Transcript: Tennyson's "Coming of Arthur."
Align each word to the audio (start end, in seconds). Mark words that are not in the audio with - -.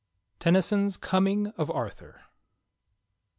Tennyson's 0.39 0.97
"Coming 0.97 1.53
of 1.59 1.69
Arthur." 1.69 2.21